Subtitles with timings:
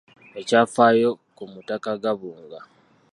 [0.39, 2.59] Ekyafaayo ku mutaka Gabunga.